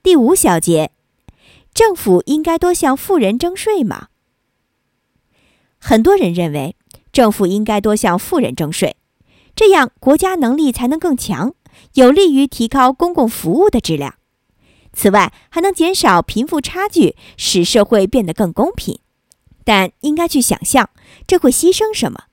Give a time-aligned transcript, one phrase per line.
[0.00, 0.92] 第五小节，
[1.74, 4.08] 政府应该多向富人征税吗？
[5.78, 6.76] 很多人认为
[7.12, 8.96] 政府应该多向富人征税，
[9.56, 11.54] 这样国家能力才能更强，
[11.94, 14.14] 有利于提高公共服务的质量。
[14.92, 19.00] 此外，还能减少贫富差距，使社会变得更公平。
[19.64, 20.90] 但应该去想象，
[21.26, 22.24] 这会牺牲什么？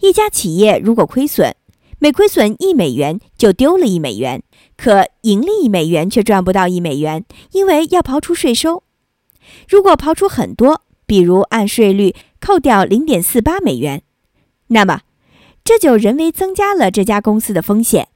[0.00, 1.56] 一家企业如果亏损，
[1.98, 4.42] 每亏损一美元就丢了一美元，
[4.76, 8.82] 可盈利一美元却赚不到一美元，因为要刨出税收。
[9.68, 14.02] 如果刨出很多，比如按税率扣掉零点四八美元，
[14.68, 15.02] 那么
[15.64, 18.08] 这就人为增加了这家公司的风险，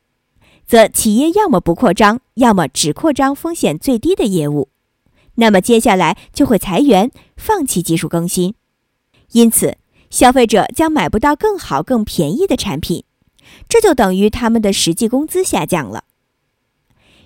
[0.66, 4.68] 则企业要么不扩张，要么只扩张风险最低的业务。
[5.36, 8.54] 那么接下来就会裁员，放弃技术更新，
[9.32, 9.78] 因此
[10.10, 13.04] 消费者将买不到更好、更便宜的产品，
[13.68, 16.04] 这就等于他们的实际工资下降了。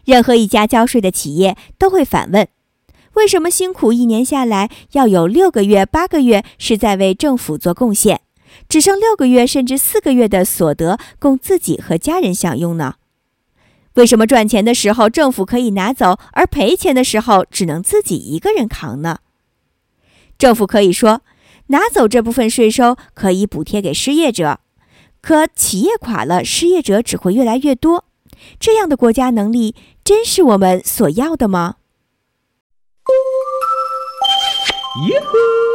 [0.04, 2.46] 任何一家交税的企业都会反问：
[3.14, 8.20] 为什么辛苦一年下来，要有六个月、八个月是在为政府做贡献，
[8.68, 12.96] 只剩六个月甚至四个月的所得供自己和家人享用呢？
[13.94, 19.20] 为什么赚钱的时候政府可以拿走，而赔钱的时候只能自己一个人扛呢？
[20.36, 21.22] 政府可以说
[21.68, 24.58] 拿走这部分税收可以补贴给失业者，
[25.24, 28.04] 可企业垮了，失业者只会越来越多。
[28.60, 31.76] 这样的国家能力真是我们所要的吗？
[35.08, 35.73] 耶呼！